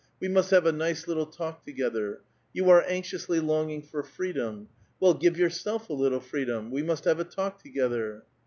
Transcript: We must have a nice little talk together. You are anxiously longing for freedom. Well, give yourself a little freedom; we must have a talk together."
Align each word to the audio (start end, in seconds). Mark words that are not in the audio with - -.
We 0.19 0.29
must 0.29 0.49
have 0.49 0.65
a 0.65 0.71
nice 0.71 1.07
little 1.07 1.27
talk 1.27 1.63
together. 1.63 2.21
You 2.53 2.71
are 2.71 2.81
anxiously 2.81 3.39
longing 3.39 3.83
for 3.83 4.01
freedom. 4.01 4.67
Well, 4.99 5.13
give 5.13 5.37
yourself 5.37 5.91
a 5.91 5.93
little 5.93 6.19
freedom; 6.19 6.71
we 6.71 6.81
must 6.81 7.03
have 7.05 7.19
a 7.19 7.23
talk 7.23 7.61
together." 7.61 8.23